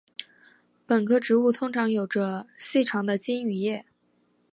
[0.87, 3.85] 本科植物通常有着细长的茎与叶。